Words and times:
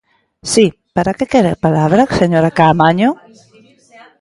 Si, 0.53 0.65
¿para 0.95 1.15
que 1.17 1.29
quere 1.31 1.49
a 1.53 1.61
palabra, 1.65 2.01
señora 2.19 2.55
Caamaño? 2.57 3.09